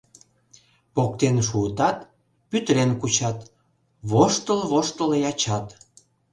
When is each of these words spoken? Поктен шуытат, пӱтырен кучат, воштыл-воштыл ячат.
Поктен 0.95 1.37
шуытат, 1.47 1.97
пӱтырен 2.49 2.91
кучат, 3.01 3.37
воштыл-воштыл 4.09 5.11
ячат. 5.31 5.67